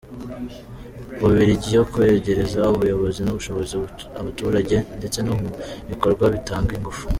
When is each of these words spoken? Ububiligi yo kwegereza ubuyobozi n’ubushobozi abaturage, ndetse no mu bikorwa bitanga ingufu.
Ububiligi 1.21 1.69
yo 1.77 1.83
kwegereza 1.91 2.61
ubuyobozi 2.73 3.19
n’ubushobozi 3.23 3.73
abaturage, 4.19 4.75
ndetse 4.99 5.19
no 5.21 5.33
mu 5.39 5.49
bikorwa 5.89 6.25
bitanga 6.35 6.71
ingufu. 6.77 7.05